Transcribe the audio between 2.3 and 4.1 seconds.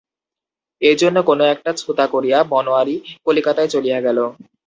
বনোয়ারি কলিকাতায় চলিয়া